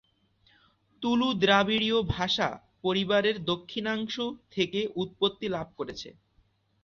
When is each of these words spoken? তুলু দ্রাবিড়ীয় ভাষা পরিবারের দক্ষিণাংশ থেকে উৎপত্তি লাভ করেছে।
তুলু 1.01 1.27
দ্রাবিড়ীয় 1.41 1.99
ভাষা 2.15 2.49
পরিবারের 2.83 3.35
দক্ষিণাংশ 3.45 4.15
থেকে 4.51 4.79
উৎপত্তি 4.95 5.47
লাভ 5.49 5.67
করেছে। 5.77 6.09